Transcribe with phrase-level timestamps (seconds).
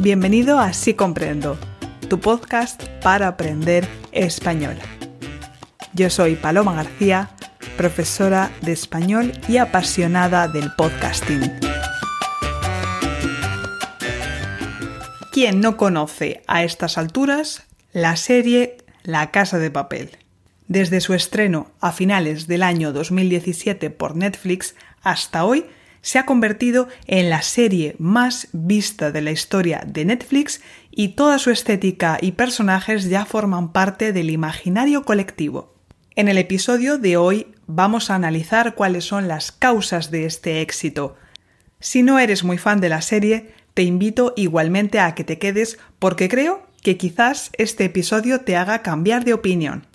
[0.00, 1.58] Bienvenido a Sí Comprendo,
[2.08, 4.76] tu podcast para aprender español.
[5.92, 7.30] Yo soy Paloma García,
[7.76, 11.52] profesora de español y apasionada del podcasting.
[15.32, 20.16] ¿Quién no conoce a estas alturas la serie La Casa de Papel?
[20.68, 25.66] Desde su estreno a finales del año 2017 por Netflix hasta hoy,
[26.08, 31.38] se ha convertido en la serie más vista de la historia de Netflix y toda
[31.38, 35.74] su estética y personajes ya forman parte del imaginario colectivo.
[36.16, 41.14] En el episodio de hoy vamos a analizar cuáles son las causas de este éxito.
[41.78, 45.78] Si no eres muy fan de la serie, te invito igualmente a que te quedes
[45.98, 49.86] porque creo que quizás este episodio te haga cambiar de opinión.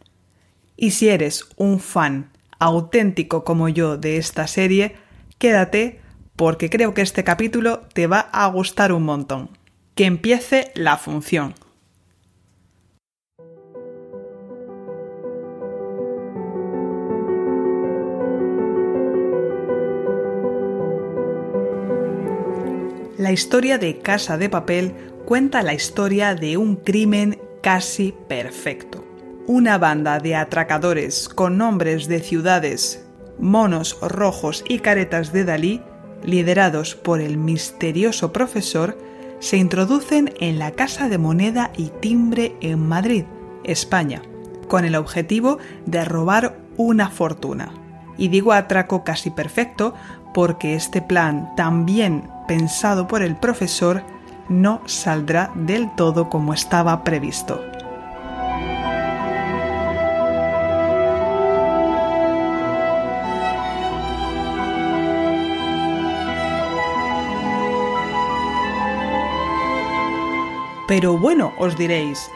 [0.78, 4.96] Y si eres un fan auténtico como yo de esta serie,
[5.40, 6.03] quédate
[6.36, 9.50] porque creo que este capítulo te va a gustar un montón.
[9.96, 11.54] Que empiece la función.
[23.18, 24.94] La historia de Casa de Papel
[25.26, 29.06] cuenta la historia de un crimen casi perfecto.
[29.46, 33.04] Una banda de atracadores con nombres de ciudades
[33.40, 35.82] monos rojos y caretas de Dalí,
[36.24, 38.98] liderados por el misterioso profesor,
[39.40, 43.26] se introducen en la Casa de Moneda y Timbre en Madrid,
[43.64, 44.22] España,
[44.68, 47.74] con el objetivo de robar una fortuna.
[48.18, 49.94] Y digo atraco casi perfecto
[50.34, 54.04] porque este plan, tan bien pensado por el profesor,
[54.50, 57.62] no saldrá del todo como estaba previsto.
[70.88, 72.30] Pero bueno, os diréis,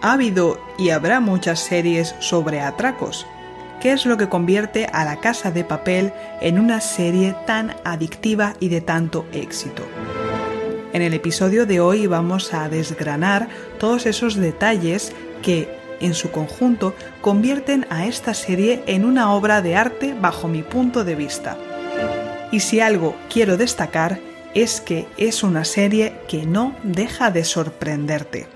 [0.00, 3.26] ha habido y habrá muchas series sobre atracos.
[3.80, 8.54] ¿Qué es lo que convierte a la casa de papel en una serie tan adictiva
[8.60, 9.86] y de tanto éxito?
[10.92, 15.12] En el episodio de hoy vamos a desgranar todos esos detalles
[15.42, 15.68] que,
[16.00, 21.04] en su conjunto, convierten a esta serie en una obra de arte bajo mi punto
[21.04, 21.56] de vista.
[22.50, 24.18] Y si algo quiero destacar
[24.54, 28.48] es que es una serie que no deja de sorprenderte.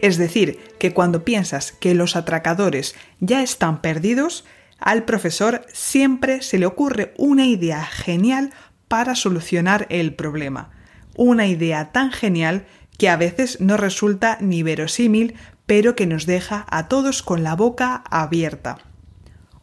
[0.00, 4.44] Es decir, que cuando piensas que los atracadores ya están perdidos,
[4.78, 8.52] al profesor siempre se le ocurre una idea genial
[8.88, 10.70] para solucionar el problema.
[11.16, 12.66] Una idea tan genial
[12.98, 15.34] que a veces no resulta ni verosímil,
[15.66, 18.78] pero que nos deja a todos con la boca abierta.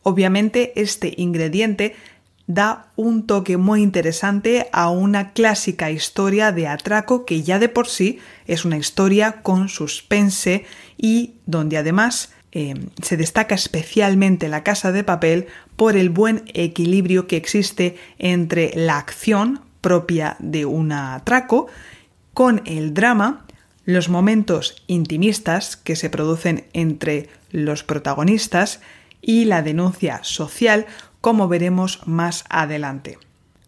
[0.03, 1.96] Obviamente este ingrediente
[2.50, 7.88] da un toque muy interesante a una clásica historia de atraco que ya de por
[7.88, 8.18] sí
[8.48, 10.66] es una historia con suspense
[10.98, 12.74] y donde además eh,
[13.04, 15.46] se destaca especialmente la casa de papel
[15.76, 21.68] por el buen equilibrio que existe entre la acción propia de un atraco
[22.34, 23.46] con el drama,
[23.86, 28.81] los momentos intimistas que se producen entre los protagonistas
[29.22, 30.88] y la denuncia social
[31.22, 33.18] como veremos más adelante.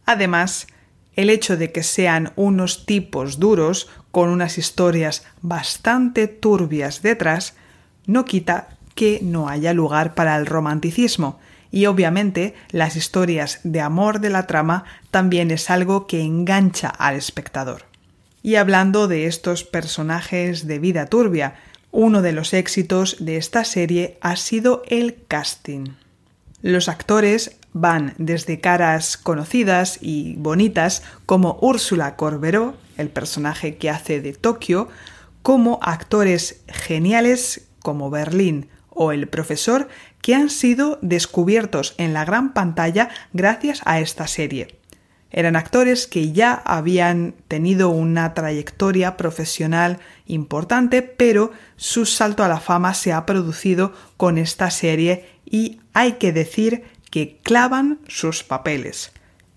[0.05, 0.67] Además,
[1.15, 7.55] el hecho de que sean unos tipos duros con unas historias bastante turbias detrás
[8.05, 11.39] no quita que no haya lugar para el romanticismo
[11.71, 17.15] y obviamente las historias de amor de la trama también es algo que engancha al
[17.15, 17.85] espectador.
[18.43, 21.55] Y hablando de estos personajes de vida turbia,
[21.91, 25.91] uno de los éxitos de esta serie ha sido el casting.
[26.61, 34.21] Los actores van desde caras conocidas y bonitas como Úrsula Corberó, el personaje que hace
[34.21, 34.89] de Tokio,
[35.41, 39.87] como actores geniales como Berlín o el profesor
[40.21, 44.80] que han sido descubiertos en la gran pantalla gracias a esta serie.
[45.31, 52.59] Eran actores que ya habían tenido una trayectoria profesional importante, pero su salto a la
[52.59, 59.11] fama se ha producido con esta serie y hay que decir que clavan sus papeles.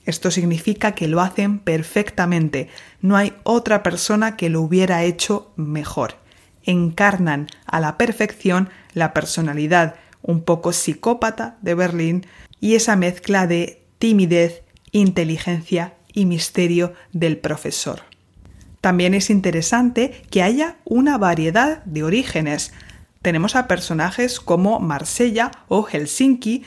[0.04, 2.68] Esto significa que lo hacen perfectamente.
[3.00, 6.16] No hay otra persona que lo hubiera hecho mejor.
[6.62, 12.26] Encarnan a la perfección la personalidad un poco psicópata de Berlín
[12.60, 14.62] y esa mezcla de timidez,
[14.94, 18.02] inteligencia y misterio del profesor.
[18.80, 22.72] También es interesante que haya una variedad de orígenes.
[23.20, 26.64] Tenemos a personajes como Marsella o Helsinki,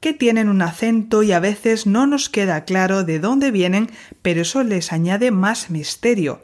[0.00, 3.90] que tienen un acento y a veces no nos queda claro de dónde vienen,
[4.22, 6.42] pero eso les añade más misterio.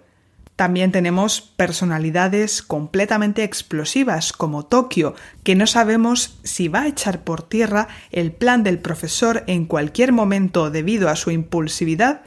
[0.56, 5.14] También tenemos personalidades completamente explosivas como Tokio,
[5.44, 10.12] que no sabemos si va a echar por tierra el plan del profesor en cualquier
[10.12, 12.22] momento debido a su impulsividad,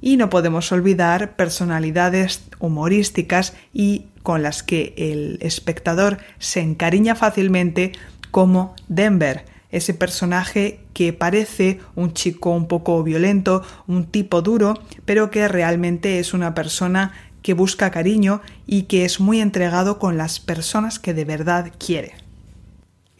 [0.00, 7.92] y no podemos olvidar personalidades humorísticas y con las que el espectador se encariña fácilmente
[8.30, 14.74] como Denver, ese personaje que parece un chico un poco violento, un tipo duro,
[15.04, 17.12] pero que realmente es una persona
[17.42, 22.14] que busca cariño y que es muy entregado con las personas que de verdad quiere.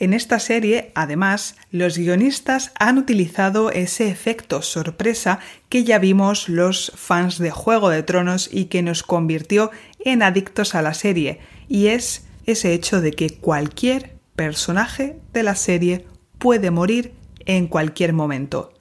[0.01, 6.93] En esta serie, además, los guionistas han utilizado ese efecto sorpresa que ya vimos los
[6.95, 9.73] fans de Juego de Tronos y que nos convirtió
[10.05, 15.57] en adictos a la serie, y es ese hecho de que cualquier personaje de la
[15.57, 16.07] serie
[16.39, 17.13] puede morir
[17.45, 18.73] en cualquier momento.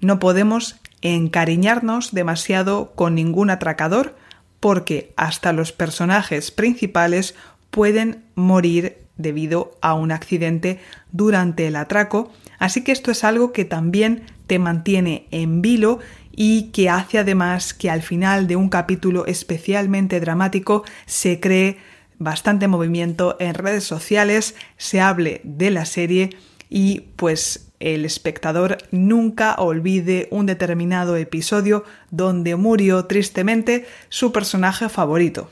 [0.00, 4.16] No podemos encariñarnos demasiado con ningún atracador
[4.64, 7.34] porque hasta los personajes principales
[7.68, 10.80] pueden morir debido a un accidente
[11.12, 15.98] durante el atraco, así que esto es algo que también te mantiene en vilo
[16.32, 21.76] y que hace además que al final de un capítulo especialmente dramático se cree
[22.18, 26.38] bastante movimiento en redes sociales, se hable de la serie
[26.70, 35.50] y pues el espectador nunca olvide un determinado episodio donde murió tristemente su personaje favorito.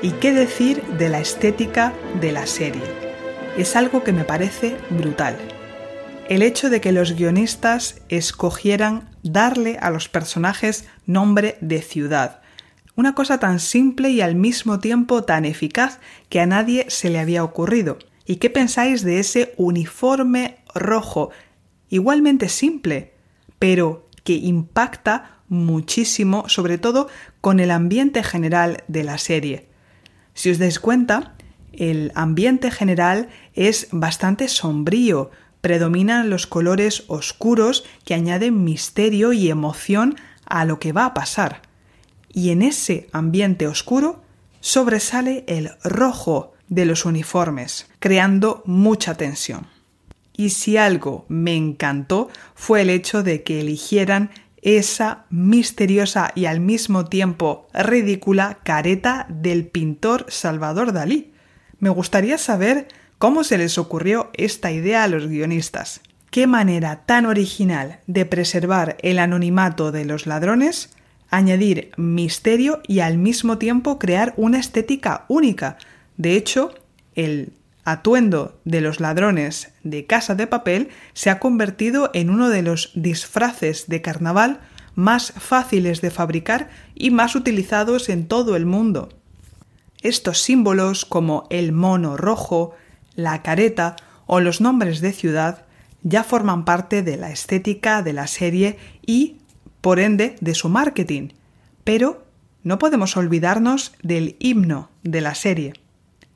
[0.00, 2.82] ¿Y qué decir de la estética de la serie?
[3.56, 5.36] Es algo que me parece brutal.
[6.28, 12.37] El hecho de que los guionistas escogieran darle a los personajes nombre de ciudad,
[12.98, 17.20] una cosa tan simple y al mismo tiempo tan eficaz que a nadie se le
[17.20, 17.96] había ocurrido.
[18.26, 21.30] ¿Y qué pensáis de ese uniforme rojo?
[21.88, 23.14] Igualmente simple,
[23.60, 27.06] pero que impacta muchísimo, sobre todo
[27.40, 29.68] con el ambiente general de la serie.
[30.34, 31.36] Si os dais cuenta,
[31.72, 35.30] el ambiente general es bastante sombrío,
[35.60, 40.16] predominan los colores oscuros que añaden misterio y emoción
[40.46, 41.67] a lo que va a pasar.
[42.32, 44.22] Y en ese ambiente oscuro
[44.60, 49.66] sobresale el rojo de los uniformes, creando mucha tensión.
[50.36, 54.30] Y si algo me encantó fue el hecho de que eligieran
[54.62, 61.32] esa misteriosa y al mismo tiempo ridícula careta del pintor Salvador Dalí.
[61.78, 62.88] Me gustaría saber
[63.18, 66.00] cómo se les ocurrió esta idea a los guionistas.
[66.30, 70.90] Qué manera tan original de preservar el anonimato de los ladrones,
[71.30, 75.78] añadir misterio y al mismo tiempo crear una estética única.
[76.16, 76.74] De hecho,
[77.14, 77.52] el
[77.84, 82.92] atuendo de los ladrones de Casa de Papel se ha convertido en uno de los
[82.94, 84.60] disfraces de carnaval
[84.94, 89.10] más fáciles de fabricar y más utilizados en todo el mundo.
[90.02, 92.74] Estos símbolos como el mono rojo,
[93.14, 93.96] la careta
[94.26, 95.64] o los nombres de ciudad
[96.02, 98.76] ya forman parte de la estética de la serie
[99.06, 99.36] y,
[99.80, 101.28] por ende, de su marketing.
[101.84, 102.26] Pero
[102.62, 105.72] no podemos olvidarnos del himno de la serie.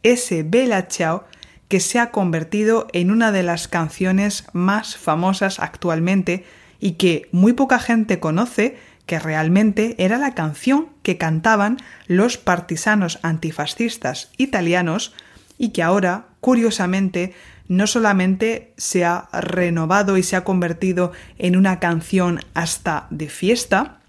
[0.02, 1.24] Ese Bella Ciao
[1.68, 6.44] que se ha convertido en una de las canciones más famosas actualmente
[6.80, 8.76] y que muy poca gente conoce
[9.06, 15.14] que realmente era la canción que cantaban los partisanos antifascistas italianos
[15.58, 17.34] y que ahora, curiosamente,
[17.72, 24.02] no solamente se ha renovado y se ha convertido en una canción hasta de fiesta,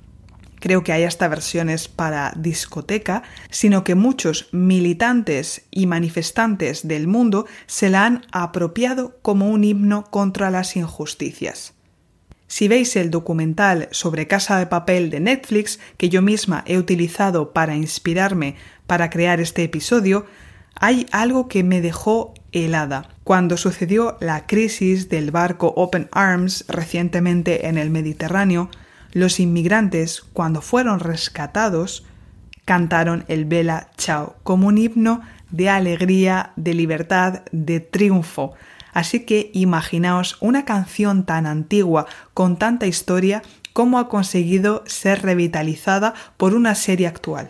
[0.59, 7.45] creo que hay hasta versiones para discoteca, sino que muchos militantes y manifestantes del mundo
[7.65, 11.73] se la han apropiado como un himno contra las injusticias.
[12.47, 17.53] Si veis el documental sobre Casa de Papel de Netflix, que yo misma he utilizado
[17.53, 20.25] para inspirarme para crear este episodio,
[20.75, 22.33] hay algo que me dejó
[23.23, 28.69] Cuando sucedió la crisis del barco Open Arms recientemente en el Mediterráneo,
[29.11, 32.05] los inmigrantes, cuando fueron rescatados,
[32.65, 38.53] cantaron el Bella Ciao como un himno de alegría, de libertad, de triunfo.
[38.93, 43.41] Así que imaginaos una canción tan antigua, con tanta historia,
[43.73, 47.49] cómo ha conseguido ser revitalizada por una serie actual.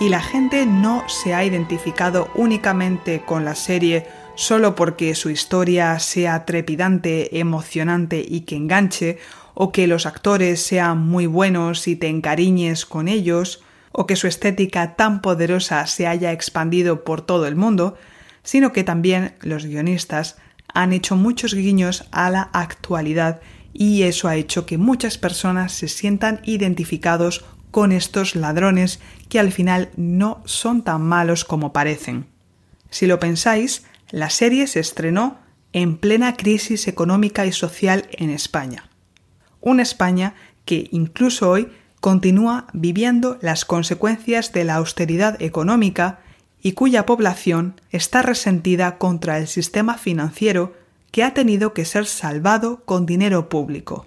[0.00, 5.98] Y la gente no se ha identificado únicamente con la serie solo porque su historia
[5.98, 9.18] sea trepidante, emocionante y que enganche,
[9.54, 14.28] o que los actores sean muy buenos y te encariñes con ellos, o que su
[14.28, 17.96] estética tan poderosa se haya expandido por todo el mundo,
[18.44, 20.36] sino que también los guionistas
[20.72, 23.40] han hecho muchos guiños a la actualidad
[23.72, 29.52] y eso ha hecho que muchas personas se sientan identificados con estos ladrones que al
[29.52, 32.26] final no son tan malos como parecen.
[32.90, 35.38] Si lo pensáis, la serie se estrenó
[35.72, 38.88] en plena crisis económica y social en España.
[39.60, 40.34] Una España
[40.64, 41.68] que incluso hoy
[42.00, 46.20] continúa viviendo las consecuencias de la austeridad económica
[46.62, 50.74] y cuya población está resentida contra el sistema financiero
[51.10, 54.04] que ha tenido que ser salvado con dinero público.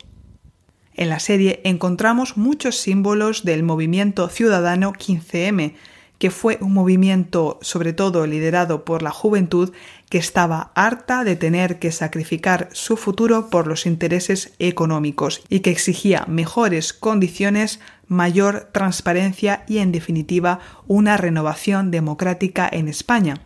[0.94, 5.74] En la serie encontramos muchos símbolos del movimiento ciudadano 15M,
[6.20, 9.72] que fue un movimiento sobre todo liderado por la juventud
[10.10, 15.72] que estaba harta de tener que sacrificar su futuro por los intereses económicos y que
[15.72, 23.42] exigía mejores condiciones, mayor transparencia y en definitiva una renovación democrática en España.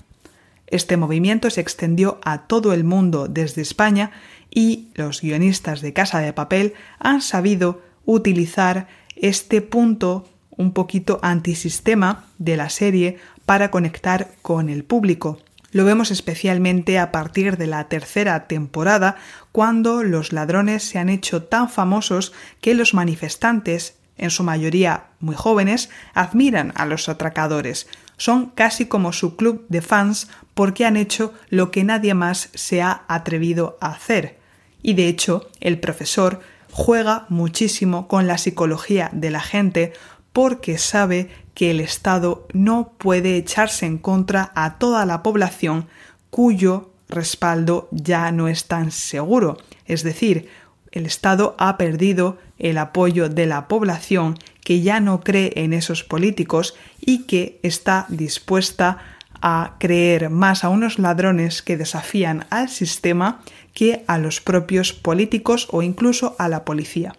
[0.68, 4.12] Este movimiento se extendió a todo el mundo desde España
[4.56, 12.26] y los guionistas de Casa de Papel han sabido utilizar este punto un poquito antisistema
[12.40, 15.40] de la serie para conectar con el público.
[15.72, 19.18] Lo vemos especialmente a partir de la tercera temporada,
[19.52, 22.32] cuando los ladrones se han hecho tan famosos
[22.62, 27.88] que los manifestantes, en su mayoría muy jóvenes, admiran a los atracadores.
[28.16, 32.82] Son casi como su club de fans porque han hecho lo que nadie más se
[32.82, 34.45] ha atrevido a hacer.
[34.88, 39.94] Y de hecho, el profesor juega muchísimo con la psicología de la gente
[40.32, 45.88] porque sabe que el Estado no puede echarse en contra a toda la población
[46.30, 49.58] cuyo respaldo ya no es tan seguro.
[49.88, 50.50] Es decir,
[50.92, 56.04] el Estado ha perdido el apoyo de la población que ya no cree en esos
[56.04, 63.42] políticos y que está dispuesta a creer más a unos ladrones que desafían al sistema
[63.74, 67.14] que a los propios políticos o incluso a la policía.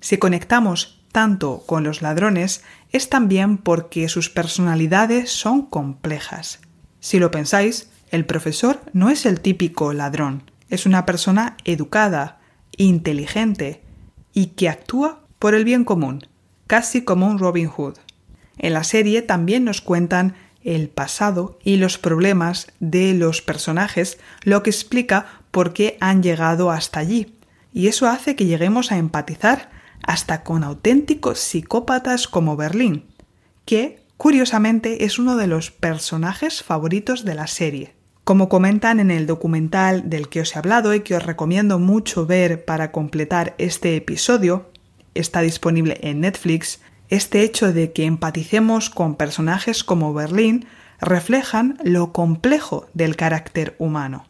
[0.00, 2.62] Si conectamos tanto con los ladrones
[2.92, 6.60] es también porque sus personalidades son complejas.
[7.00, 12.38] Si lo pensáis, el profesor no es el típico ladrón, es una persona educada,
[12.76, 13.82] inteligente
[14.32, 16.26] y que actúa por el bien común,
[16.66, 17.94] casi como un Robin Hood.
[18.58, 20.34] En la serie también nos cuentan
[20.66, 26.70] el pasado y los problemas de los personajes, lo que explica por qué han llegado
[26.70, 27.38] hasta allí,
[27.72, 29.70] y eso hace que lleguemos a empatizar
[30.02, 33.04] hasta con auténticos psicópatas como Berlín,
[33.64, 37.94] que, curiosamente, es uno de los personajes favoritos de la serie.
[38.24, 42.26] Como comentan en el documental del que os he hablado y que os recomiendo mucho
[42.26, 44.70] ver para completar este episodio,
[45.14, 50.66] está disponible en Netflix, este hecho de que empaticemos con personajes como Berlín
[51.00, 54.26] reflejan lo complejo del carácter humano.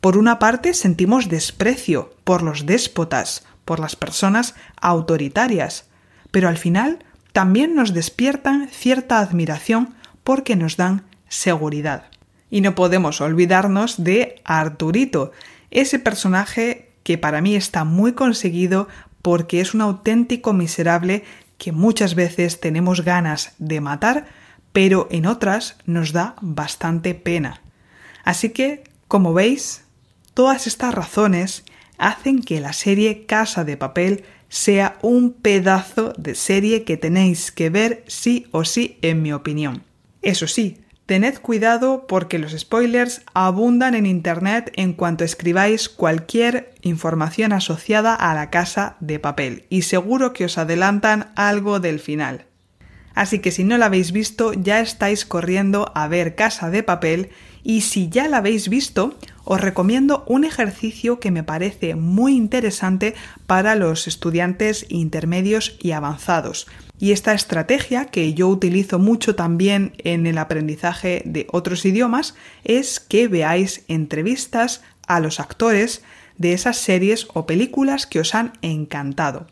[0.00, 5.86] Por una parte sentimos desprecio por los déspotas, por las personas autoritarias,
[6.30, 6.98] pero al final
[7.32, 12.04] también nos despiertan cierta admiración porque nos dan seguridad.
[12.50, 15.32] Y no podemos olvidarnos de Arturito,
[15.70, 18.88] ese personaje que para mí está muy conseguido
[19.22, 21.24] porque es un auténtico miserable
[21.58, 24.26] que muchas veces tenemos ganas de matar,
[24.72, 27.60] pero en otras nos da bastante pena.
[28.24, 29.84] Así que, como veis,
[30.34, 31.64] todas estas razones
[31.98, 37.70] hacen que la serie Casa de Papel sea un pedazo de serie que tenéis que
[37.70, 39.84] ver sí o sí, en mi opinión.
[40.22, 47.52] Eso sí, tened cuidado porque los spoilers abundan en Internet en cuanto escribáis cualquier información
[47.52, 52.46] asociada a la casa de papel y seguro que os adelantan algo del final.
[53.14, 57.30] Así que si no la habéis visto ya estáis corriendo a ver Casa de Papel
[57.62, 63.14] y si ya la habéis visto os recomiendo un ejercicio que me parece muy interesante
[63.46, 66.66] para los estudiantes intermedios y avanzados.
[66.98, 73.00] Y esta estrategia, que yo utilizo mucho también en el aprendizaje de otros idiomas, es
[73.00, 76.02] que veáis entrevistas a los actores
[76.38, 79.46] de esas series o películas que os han encantado.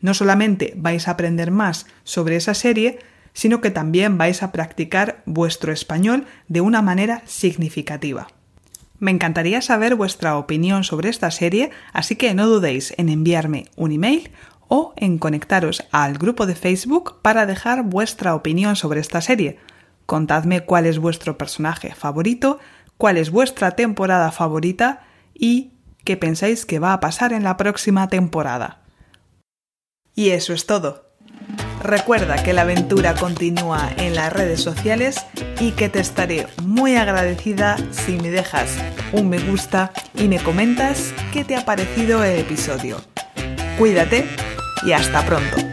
[0.00, 2.98] No solamente vais a aprender más sobre esa serie,
[3.32, 8.28] sino que también vais a practicar vuestro español de una manera significativa.
[9.00, 13.92] Me encantaría saber vuestra opinión sobre esta serie, así que no dudéis en enviarme un
[13.92, 14.30] email
[14.68, 19.58] o en conectaros al grupo de Facebook para dejar vuestra opinión sobre esta serie.
[20.06, 22.58] Contadme cuál es vuestro personaje favorito,
[22.96, 25.02] cuál es vuestra temporada favorita
[25.34, 25.72] y
[26.04, 28.82] qué pensáis que va a pasar en la próxima temporada.
[30.14, 31.04] Y eso es todo.
[31.82, 35.26] Recuerda que la aventura continúa en las redes sociales
[35.60, 38.78] y que te estaré muy agradecida si me dejas
[39.12, 43.02] un me gusta y me comentas qué te ha parecido el episodio.
[43.76, 44.26] Cuídate
[44.84, 45.63] y hasta pronto.